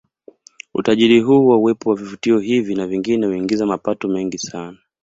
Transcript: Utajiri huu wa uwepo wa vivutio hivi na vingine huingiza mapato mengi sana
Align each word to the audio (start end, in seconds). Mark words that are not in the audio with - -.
Utajiri 0.73 1.19
huu 1.19 1.47
wa 1.47 1.57
uwepo 1.57 1.89
wa 1.89 1.95
vivutio 1.95 2.39
hivi 2.39 2.75
na 2.75 2.87
vingine 2.87 3.25
huingiza 3.27 3.65
mapato 3.65 4.07
mengi 4.07 4.37
sana 4.37 4.77